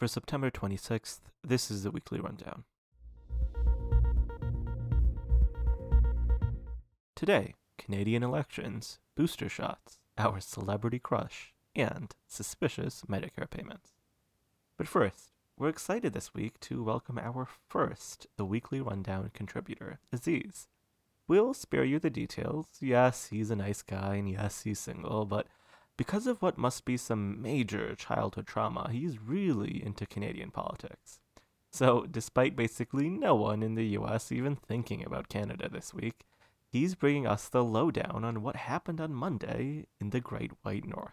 For 0.00 0.08
September 0.08 0.50
26th, 0.50 1.20
this 1.46 1.70
is 1.70 1.82
the 1.82 1.90
weekly 1.90 2.20
rundown. 2.20 2.64
Today, 7.14 7.52
Canadian 7.76 8.22
elections, 8.22 8.98
booster 9.14 9.50
shots, 9.50 9.98
our 10.16 10.40
celebrity 10.40 10.98
crush, 10.98 11.52
and 11.76 12.14
suspicious 12.26 13.02
Medicare 13.10 13.50
payments. 13.50 13.90
But 14.78 14.88
first, 14.88 15.32
we're 15.58 15.68
excited 15.68 16.14
this 16.14 16.32
week 16.32 16.58
to 16.60 16.82
welcome 16.82 17.18
our 17.18 17.46
first 17.68 18.26
The 18.38 18.46
Weekly 18.46 18.80
Rundown 18.80 19.30
contributor, 19.34 19.98
Aziz. 20.10 20.66
We'll 21.28 21.52
spare 21.52 21.84
you 21.84 21.98
the 21.98 22.08
details. 22.08 22.68
Yes, 22.80 23.26
he's 23.26 23.50
a 23.50 23.56
nice 23.56 23.82
guy, 23.82 24.14
and 24.14 24.30
yes, 24.30 24.62
he's 24.62 24.78
single, 24.78 25.26
but 25.26 25.46
because 26.00 26.26
of 26.26 26.40
what 26.40 26.56
must 26.56 26.86
be 26.86 26.96
some 26.96 27.42
major 27.42 27.94
childhood 27.94 28.46
trauma, 28.46 28.88
he's 28.90 29.20
really 29.20 29.84
into 29.84 30.06
Canadian 30.06 30.50
politics. 30.50 31.20
So, 31.70 32.06
despite 32.10 32.56
basically 32.56 33.10
no 33.10 33.34
one 33.34 33.62
in 33.62 33.74
the 33.74 33.84
US 33.98 34.32
even 34.32 34.56
thinking 34.56 35.04
about 35.04 35.28
Canada 35.28 35.68
this 35.68 35.92
week, 35.92 36.24
he's 36.70 36.94
bringing 36.94 37.26
us 37.26 37.50
the 37.50 37.62
lowdown 37.62 38.24
on 38.24 38.40
what 38.42 38.56
happened 38.56 38.98
on 38.98 39.12
Monday 39.12 39.88
in 40.00 40.08
the 40.08 40.22
Great 40.22 40.52
White 40.62 40.86
North. 40.86 41.12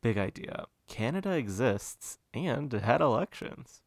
Big 0.00 0.16
idea 0.16 0.64
Canada 0.88 1.32
exists 1.32 2.18
and 2.32 2.72
had 2.72 3.02
elections. 3.02 3.82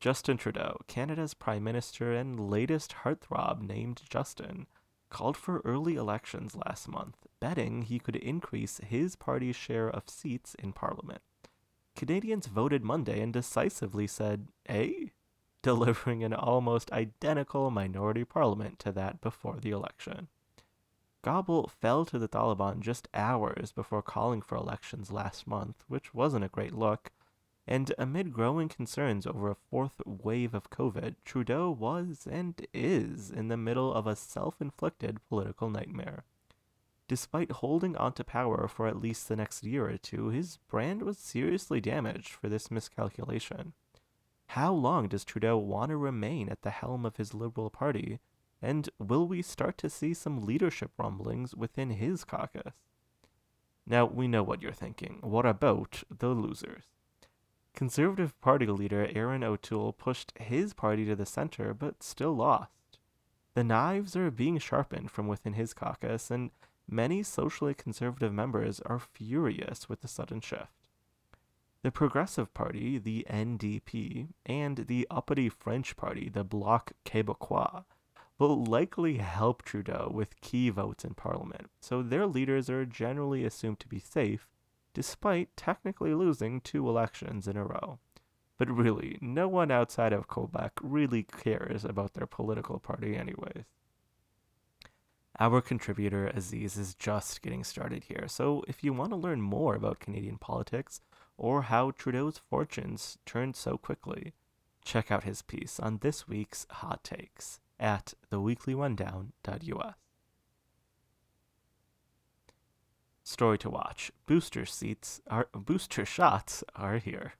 Justin 0.00 0.36
Trudeau, 0.36 0.80
Canada's 0.88 1.32
Prime 1.32 1.62
Minister 1.62 2.12
and 2.12 2.50
latest 2.50 2.92
heartthrob 3.04 3.62
named 3.62 4.02
Justin, 4.10 4.66
called 5.14 5.36
for 5.36 5.62
early 5.64 5.94
elections 5.94 6.56
last 6.66 6.88
month, 6.88 7.16
betting 7.38 7.82
he 7.82 8.00
could 8.00 8.16
increase 8.16 8.78
his 8.78 9.14
party's 9.14 9.54
share 9.54 9.88
of 9.88 10.10
seats 10.10 10.56
in 10.56 10.72
Parliament. 10.72 11.22
Canadians 11.94 12.48
voted 12.48 12.82
Monday 12.82 13.20
and 13.20 13.32
decisively 13.32 14.08
said, 14.08 14.48
"A," 14.68 15.12
delivering 15.62 16.24
an 16.24 16.34
almost 16.34 16.90
identical 16.90 17.70
minority 17.70 18.24
parliament 18.24 18.80
to 18.80 18.90
that 18.90 19.20
before 19.20 19.60
the 19.60 19.70
election. 19.70 20.26
Kabul 21.22 21.68
fell 21.68 22.04
to 22.06 22.18
the 22.18 22.28
Taliban 22.28 22.80
just 22.80 23.06
hours 23.14 23.70
before 23.70 24.02
calling 24.02 24.42
for 24.42 24.56
elections 24.56 25.12
last 25.12 25.46
month, 25.46 25.84
which 25.86 26.12
wasn't 26.12 26.44
a 26.44 26.48
great 26.48 26.74
look, 26.74 27.12
and 27.66 27.94
amid 27.98 28.32
growing 28.32 28.68
concerns 28.68 29.26
over 29.26 29.50
a 29.50 29.54
fourth 29.54 30.00
wave 30.04 30.54
of 30.54 30.70
COVID, 30.70 31.16
Trudeau 31.24 31.70
was 31.70 32.28
and 32.30 32.66
is 32.74 33.30
in 33.30 33.48
the 33.48 33.56
middle 33.56 33.92
of 33.92 34.06
a 34.06 34.16
self 34.16 34.60
inflicted 34.60 35.26
political 35.28 35.70
nightmare. 35.70 36.24
Despite 37.06 37.52
holding 37.52 37.96
onto 37.96 38.24
power 38.24 38.66
for 38.66 38.86
at 38.86 39.00
least 39.00 39.28
the 39.28 39.36
next 39.36 39.64
year 39.64 39.88
or 39.88 39.98
two, 39.98 40.28
his 40.28 40.58
brand 40.68 41.02
was 41.02 41.18
seriously 41.18 41.80
damaged 41.80 42.30
for 42.30 42.48
this 42.48 42.70
miscalculation. 42.70 43.74
How 44.48 44.72
long 44.72 45.08
does 45.08 45.24
Trudeau 45.24 45.56
want 45.58 45.90
to 45.90 45.96
remain 45.96 46.48
at 46.48 46.62
the 46.62 46.70
helm 46.70 47.04
of 47.04 47.16
his 47.16 47.34
Liberal 47.34 47.70
Party? 47.70 48.20
And 48.62 48.88
will 48.98 49.26
we 49.26 49.42
start 49.42 49.76
to 49.78 49.90
see 49.90 50.14
some 50.14 50.42
leadership 50.42 50.92
rumblings 50.96 51.54
within 51.54 51.90
his 51.90 52.24
caucus? 52.24 52.72
Now, 53.86 54.06
we 54.06 54.26
know 54.28 54.42
what 54.42 54.62
you're 54.62 54.72
thinking. 54.72 55.18
What 55.20 55.44
about 55.44 56.04
the 56.10 56.28
losers? 56.28 56.84
Conservative 57.74 58.40
Party 58.40 58.66
leader 58.66 59.10
Erin 59.14 59.42
O'Toole 59.42 59.92
pushed 59.92 60.32
his 60.38 60.72
party 60.72 61.04
to 61.06 61.16
the 61.16 61.26
center, 61.26 61.74
but 61.74 62.02
still 62.04 62.32
lost. 62.32 62.70
The 63.54 63.64
knives 63.64 64.14
are 64.14 64.30
being 64.30 64.58
sharpened 64.58 65.10
from 65.10 65.26
within 65.26 65.54
his 65.54 65.74
caucus, 65.74 66.30
and 66.30 66.50
many 66.88 67.24
socially 67.24 67.74
conservative 67.74 68.32
members 68.32 68.80
are 68.80 69.00
furious 69.00 69.88
with 69.88 70.02
the 70.02 70.08
sudden 70.08 70.40
shift. 70.40 70.72
The 71.82 71.90
Progressive 71.90 72.54
Party, 72.54 72.96
the 72.96 73.26
NDP, 73.28 74.28
and 74.46 74.86
the 74.86 75.06
uppity 75.10 75.48
French 75.48 75.96
Party, 75.96 76.28
the 76.28 76.44
Bloc 76.44 76.92
Québécois, 77.04 77.84
will 78.38 78.64
likely 78.64 79.18
help 79.18 79.62
Trudeau 79.62 80.10
with 80.12 80.40
key 80.40 80.70
votes 80.70 81.04
in 81.04 81.14
Parliament, 81.14 81.70
so 81.80 82.02
their 82.02 82.26
leaders 82.26 82.70
are 82.70 82.86
generally 82.86 83.44
assumed 83.44 83.80
to 83.80 83.88
be 83.88 83.98
safe 83.98 84.48
despite 84.94 85.54
technically 85.56 86.14
losing 86.14 86.60
two 86.60 86.88
elections 86.88 87.46
in 87.46 87.56
a 87.56 87.64
row. 87.64 87.98
But 88.56 88.70
really, 88.70 89.18
no 89.20 89.48
one 89.48 89.70
outside 89.70 90.12
of 90.12 90.28
Quebec 90.28 90.72
really 90.80 91.24
cares 91.24 91.84
about 91.84 92.14
their 92.14 92.26
political 92.26 92.78
party, 92.78 93.16
anyways. 93.16 93.64
Our 95.40 95.60
contributor 95.60 96.28
Aziz 96.28 96.78
is 96.78 96.94
just 96.94 97.42
getting 97.42 97.64
started 97.64 98.04
here, 98.04 98.26
so 98.28 98.62
if 98.68 98.84
you 98.84 98.92
want 98.92 99.10
to 99.10 99.16
learn 99.16 99.40
more 99.40 99.74
about 99.74 99.98
Canadian 99.98 100.38
politics 100.38 101.00
or 101.36 101.62
how 101.62 101.90
Trudeau's 101.90 102.38
fortunes 102.38 103.18
turned 103.26 103.56
so 103.56 103.76
quickly, 103.76 104.34
check 104.84 105.10
out 105.10 105.24
his 105.24 105.42
piece 105.42 105.80
on 105.80 105.98
this 105.98 106.28
week's 106.28 106.68
Hot 106.70 107.02
Takes 107.02 107.58
at 107.80 108.14
theweeklyrundown.us. 108.30 109.94
Story 113.26 113.56
to 113.56 113.70
watch. 113.70 114.12
Booster 114.26 114.66
seats 114.66 115.22
are 115.28 115.48
booster 115.54 116.04
shots 116.04 116.62
are 116.76 116.98
here. 116.98 117.32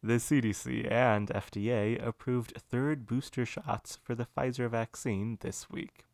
The 0.00 0.14
CDC 0.14 0.88
and 0.88 1.26
FDA 1.28 2.00
approved 2.00 2.52
third 2.56 3.04
booster 3.04 3.44
shots 3.44 3.98
for 4.00 4.14
the 4.14 4.28
Pfizer 4.36 4.70
vaccine 4.70 5.38
this 5.40 5.68
week. 5.68 6.04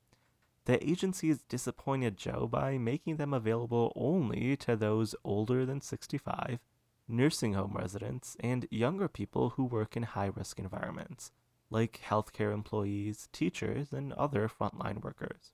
The 0.65 0.83
agencies 0.83 1.43
disappointed 1.51 2.17
Joe 2.17 2.49
by 2.51 2.79
making 2.79 3.17
them 3.17 3.35
available 3.35 3.93
only 3.95 4.57
to 4.59 4.75
those 4.75 5.15
older 5.23 5.67
than 5.67 5.83
65, 5.83 6.59
nursing 7.07 7.53
home 7.53 7.75
residents, 7.77 8.39
and 8.41 8.67
younger 8.71 9.07
people 9.07 9.51
who 9.51 9.65
work 9.65 9.99
in 9.99 10.05
high 10.05 10.31
risk 10.35 10.59
environments, 10.59 11.31
like 11.69 12.01
healthcare 12.09 12.55
employees, 12.55 13.29
teachers, 13.33 13.93
and 13.93 14.15
other 14.15 14.49
frontline 14.49 15.05
workers. 15.05 15.53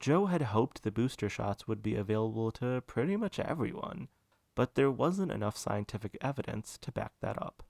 Joe 0.00 0.26
had 0.26 0.42
hoped 0.42 0.82
the 0.82 0.90
booster 0.90 1.28
shots 1.28 1.68
would 1.68 1.82
be 1.82 1.94
available 1.94 2.50
to 2.52 2.80
pretty 2.86 3.16
much 3.18 3.38
everyone, 3.38 4.08
but 4.54 4.74
there 4.74 4.90
wasn't 4.90 5.30
enough 5.30 5.58
scientific 5.58 6.16
evidence 6.22 6.78
to 6.80 6.90
back 6.90 7.12
that 7.20 7.40
up. 7.40 7.62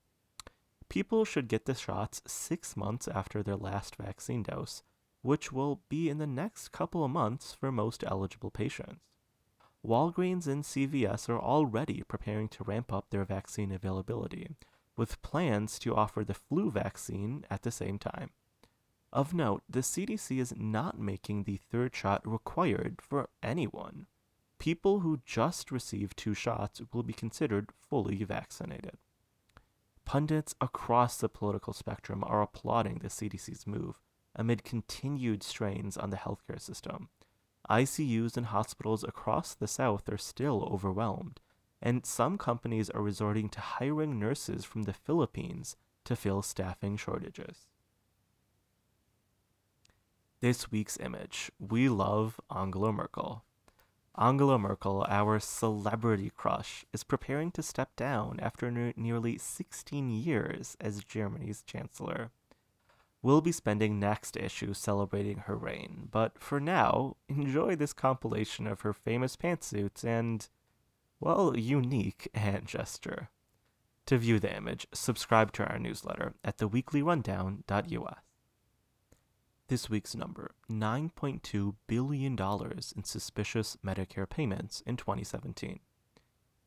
People 0.88 1.24
should 1.24 1.48
get 1.48 1.66
the 1.66 1.74
shots 1.74 2.22
six 2.26 2.76
months 2.76 3.08
after 3.08 3.42
their 3.42 3.56
last 3.56 3.96
vaccine 3.96 4.44
dose, 4.44 4.84
which 5.22 5.50
will 5.50 5.82
be 5.88 6.08
in 6.08 6.18
the 6.18 6.26
next 6.26 6.68
couple 6.68 7.04
of 7.04 7.10
months 7.10 7.52
for 7.52 7.72
most 7.72 8.04
eligible 8.06 8.50
patients. 8.50 9.00
Walgreens 9.84 10.46
and 10.46 10.62
CVS 10.62 11.28
are 11.28 11.40
already 11.40 12.02
preparing 12.02 12.48
to 12.48 12.64
ramp 12.64 12.92
up 12.92 13.10
their 13.10 13.24
vaccine 13.24 13.72
availability, 13.72 14.56
with 14.96 15.22
plans 15.22 15.78
to 15.80 15.96
offer 15.96 16.24
the 16.24 16.34
flu 16.34 16.70
vaccine 16.70 17.44
at 17.50 17.62
the 17.62 17.70
same 17.70 17.98
time. 17.98 18.30
Of 19.12 19.34
note, 19.34 19.62
the 19.68 19.80
CDC 19.80 20.38
is 20.38 20.54
not 20.56 20.98
making 20.98 21.42
the 21.42 21.56
third 21.56 21.94
shot 21.96 22.22
required 22.24 23.00
for 23.02 23.28
anyone. 23.42 24.06
People 24.58 25.00
who 25.00 25.20
just 25.24 25.72
received 25.72 26.16
two 26.16 26.34
shots 26.34 26.80
will 26.92 27.02
be 27.02 27.12
considered 27.12 27.70
fully 27.88 28.22
vaccinated. 28.22 28.98
Pundits 30.04 30.54
across 30.60 31.16
the 31.16 31.28
political 31.28 31.72
spectrum 31.72 32.22
are 32.24 32.42
applauding 32.42 32.98
the 32.98 33.08
CDC's 33.08 33.66
move 33.66 34.00
amid 34.36 34.62
continued 34.64 35.42
strains 35.42 35.96
on 35.96 36.10
the 36.10 36.16
healthcare 36.16 36.60
system. 36.60 37.08
ICUs 37.68 38.36
and 38.36 38.46
hospitals 38.46 39.04
across 39.04 39.54
the 39.54 39.68
South 39.68 40.08
are 40.08 40.18
still 40.18 40.68
overwhelmed, 40.70 41.40
and 41.82 42.06
some 42.06 42.38
companies 42.38 42.90
are 42.90 43.02
resorting 43.02 43.48
to 43.48 43.60
hiring 43.60 44.18
nurses 44.18 44.64
from 44.64 44.84
the 44.84 44.92
Philippines 44.92 45.76
to 46.04 46.16
fill 46.16 46.42
staffing 46.42 46.96
shortages. 46.96 47.66
This 50.40 50.72
week's 50.72 50.96
image. 50.96 51.52
We 51.58 51.90
love 51.90 52.40
Angela 52.50 52.94
Merkel. 52.94 53.44
Angela 54.16 54.58
Merkel, 54.58 55.04
our 55.06 55.38
celebrity 55.38 56.30
crush, 56.34 56.86
is 56.94 57.04
preparing 57.04 57.50
to 57.50 57.62
step 57.62 57.94
down 57.94 58.40
after 58.40 58.70
ne- 58.70 58.94
nearly 58.96 59.36
16 59.36 60.08
years 60.08 60.78
as 60.80 61.04
Germany's 61.04 61.62
chancellor. 61.62 62.30
We'll 63.20 63.42
be 63.42 63.52
spending 63.52 64.00
next 64.00 64.34
issue 64.34 64.72
celebrating 64.72 65.40
her 65.40 65.56
reign, 65.56 66.08
but 66.10 66.38
for 66.38 66.58
now, 66.58 67.16
enjoy 67.28 67.76
this 67.76 67.92
compilation 67.92 68.66
of 68.66 68.80
her 68.80 68.94
famous 68.94 69.36
pantsuits 69.36 70.04
and, 70.04 70.48
well, 71.20 71.54
unique 71.54 72.30
hand 72.34 72.64
gesture. 72.66 73.28
To 74.06 74.16
view 74.16 74.40
the 74.40 74.56
image, 74.56 74.86
subscribe 74.94 75.52
to 75.52 75.66
our 75.66 75.78
newsletter 75.78 76.32
at 76.42 76.56
theweeklyrundown.us. 76.56 78.20
This 79.70 79.88
week's 79.88 80.16
number 80.16 80.50
$9.2 80.68 81.76
billion 81.86 82.36
in 82.36 83.04
suspicious 83.04 83.78
Medicare 83.86 84.28
payments 84.28 84.82
in 84.84 84.96
2017. 84.96 85.78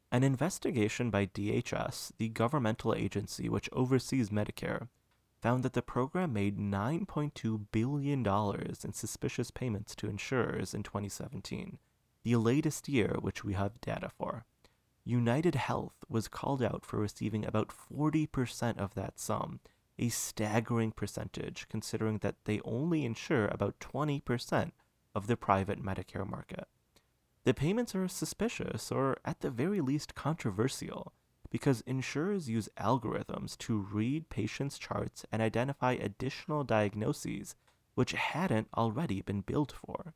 An 0.10 0.24
investigation 0.24 1.10
by 1.10 1.26
DHS, 1.26 2.14
the 2.18 2.30
governmental 2.30 2.96
agency 2.96 3.50
which 3.50 3.70
oversees 3.74 4.30
Medicare, 4.30 4.88
found 5.42 5.64
that 5.64 5.74
the 5.74 5.82
program 5.82 6.32
made 6.32 6.58
$9.2 6.58 7.66
billion 7.74 8.26
in 8.26 8.94
suspicious 8.94 9.52
payments 9.52 9.96
to 9.96 10.08
insurers 10.08 10.74
in 10.74 10.82
2017, 10.82 11.80
the 12.24 12.38
latest 12.38 12.88
year 12.88 13.18
which 13.20 13.44
we 13.44 13.52
have 13.52 13.82
data 13.82 14.10
for. 14.18 14.46
United 15.04 15.56
Health 15.56 16.06
was 16.08 16.30
called 16.30 16.64
out 16.64 16.86
for 16.86 17.00
receiving 17.00 17.44
about 17.44 17.68
40% 17.68 18.78
of 18.78 18.94
that 18.94 19.20
sum, 19.20 19.60
a 20.04 20.10
staggering 20.10 20.92
percentage 20.92 21.66
considering 21.70 22.18
that 22.18 22.36
they 22.44 22.60
only 22.66 23.06
insure 23.06 23.48
about 23.48 23.80
20% 23.80 24.72
of 25.16 25.28
the 25.28 25.38
private 25.38 25.82
Medicare 25.82 26.30
market. 26.30 26.68
The 27.46 27.54
payments 27.54 27.96
are 27.96 28.10
suspicious 28.10 28.92
or, 28.92 29.16
at 29.24 29.40
the 29.40 29.50
very 29.50 29.80
least, 29.80 30.14
controversial 30.14 31.14
because 31.50 31.82
insurers 31.88 32.50
use 32.50 32.68
algorithms 32.78 33.58
to 33.60 33.78
read 33.78 34.28
patients' 34.28 34.78
charts 34.78 35.26
and 35.32 35.42
identify 35.42 35.94
additional 35.94 36.66
diagnoses 36.66 37.56
which 37.96 38.12
hadn't 38.12 38.68
already 38.76 39.22
been 39.22 39.40
billed 39.40 39.72
for. 39.72 40.14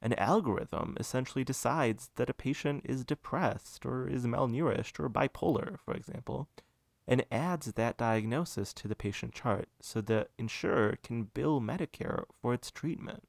An 0.00 0.12
algorithm 0.12 0.96
essentially 1.00 1.42
decides 1.42 2.10
that 2.14 2.30
a 2.30 2.34
patient 2.34 2.82
is 2.84 3.04
depressed 3.04 3.84
or 3.84 4.06
is 4.06 4.24
malnourished 4.24 5.00
or 5.00 5.08
bipolar, 5.08 5.78
for 5.84 5.94
example, 5.94 6.48
and 7.08 7.24
adds 7.30 7.72
that 7.72 7.96
diagnosis 7.96 8.72
to 8.74 8.88
the 8.88 8.96
patient 8.96 9.32
chart 9.32 9.68
so 9.80 10.00
the 10.00 10.28
insurer 10.38 10.98
can 11.02 11.24
bill 11.24 11.60
Medicare 11.60 12.24
for 12.40 12.52
its 12.52 12.70
treatment. 12.70 13.28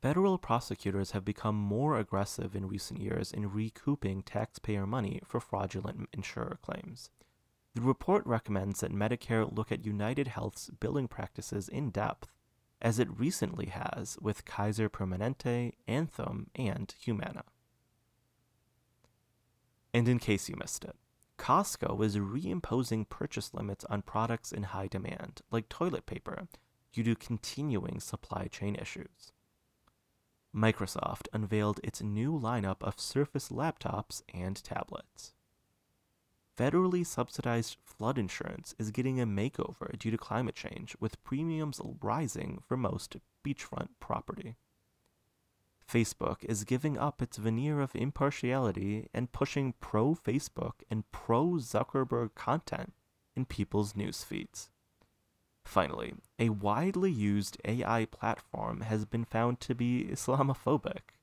Federal 0.00 0.38
prosecutors 0.38 1.10
have 1.10 1.24
become 1.24 1.56
more 1.56 1.98
aggressive 1.98 2.54
in 2.54 2.68
recent 2.68 3.00
years 3.00 3.32
in 3.32 3.50
recouping 3.50 4.22
taxpayer 4.22 4.86
money 4.86 5.20
for 5.26 5.40
fraudulent 5.40 6.08
insurer 6.12 6.58
claims. 6.62 7.10
The 7.74 7.80
report 7.82 8.24
recommends 8.26 8.80
that 8.80 8.92
Medicare 8.92 9.56
look 9.56 9.70
at 9.72 9.84
United 9.84 10.28
Health's 10.28 10.70
billing 10.70 11.08
practices 11.08 11.68
in 11.68 11.90
depth, 11.90 12.32
as 12.80 12.98
it 12.98 13.08
recently 13.18 13.66
has 13.66 14.16
with 14.20 14.44
Kaiser 14.44 14.88
Permanente, 14.88 15.72
Anthem, 15.86 16.50
and 16.54 16.94
Humana. 17.00 17.42
And 19.92 20.08
in 20.08 20.18
case 20.18 20.48
you 20.48 20.56
missed 20.56 20.84
it, 20.84 20.96
Costco 21.38 22.04
is 22.04 22.16
reimposing 22.16 23.08
purchase 23.08 23.54
limits 23.54 23.84
on 23.86 24.02
products 24.02 24.52
in 24.52 24.64
high 24.64 24.88
demand, 24.88 25.40
like 25.50 25.68
toilet 25.68 26.04
paper, 26.04 26.48
due 26.92 27.04
to 27.04 27.14
continuing 27.14 28.00
supply 28.00 28.48
chain 28.50 28.74
issues. 28.74 29.32
Microsoft 30.54 31.28
unveiled 31.32 31.80
its 31.84 32.02
new 32.02 32.32
lineup 32.32 32.82
of 32.82 32.98
Surface 32.98 33.50
laptops 33.50 34.22
and 34.34 34.62
tablets. 34.62 35.34
Federally 36.56 37.06
subsidized 37.06 37.76
flood 37.84 38.18
insurance 38.18 38.74
is 38.78 38.90
getting 38.90 39.20
a 39.20 39.26
makeover 39.26 39.96
due 39.96 40.10
to 40.10 40.18
climate 40.18 40.56
change, 40.56 40.96
with 40.98 41.22
premiums 41.22 41.80
rising 42.02 42.60
for 42.66 42.76
most 42.76 43.16
beachfront 43.44 43.90
property. 44.00 44.56
Facebook 45.88 46.44
is 46.44 46.64
giving 46.64 46.98
up 46.98 47.22
its 47.22 47.38
veneer 47.38 47.80
of 47.80 47.94
impartiality 47.94 49.08
and 49.14 49.32
pushing 49.32 49.74
pro 49.80 50.14
Facebook 50.14 50.74
and 50.90 51.10
pro 51.12 51.52
Zuckerberg 51.54 52.34
content 52.34 52.92
in 53.34 53.46
people's 53.46 53.96
news 53.96 54.22
feeds. 54.22 54.68
Finally, 55.64 56.14
a 56.38 56.50
widely 56.50 57.10
used 57.10 57.60
AI 57.64 58.04
platform 58.06 58.82
has 58.82 59.04
been 59.04 59.24
found 59.24 59.60
to 59.60 59.74
be 59.74 60.08
Islamophobic. 60.10 61.14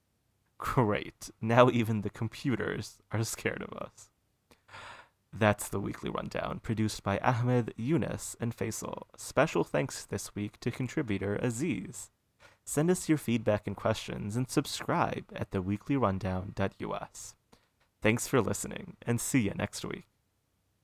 Great, 0.58 1.30
now 1.42 1.70
even 1.70 2.02
the 2.02 2.10
computers 2.10 3.00
are 3.12 3.24
scared 3.24 3.62
of 3.62 3.74
us. 3.78 4.10
That's 5.38 5.68
the 5.68 5.82
weekly 5.82 6.10
rundown, 6.10 6.60
produced 6.64 7.04
by 7.04 7.18
Ahmed, 7.18 7.74
Yunus, 7.76 8.38
and 8.40 8.56
Faisal. 8.56 9.04
Special 9.18 9.66
thanks 9.66 10.06
this 10.06 10.34
week 10.34 10.60
to 10.62 10.72
contributor 10.72 11.36
Aziz. 11.36 12.10
Send 12.66 12.90
us 12.90 13.08
your 13.08 13.20
feedback 13.20 13.68
and 13.68 13.76
questions 13.76 14.36
and 14.36 14.50
subscribe 14.50 15.26
at 15.36 15.52
theweeklyrundown.us. 15.52 17.36
Thanks 18.02 18.28
for 18.28 18.42
listening, 18.42 18.98
and 19.04 19.22
see 19.22 19.42
you 19.42 19.54
next 19.56 19.86
week. 19.86 20.15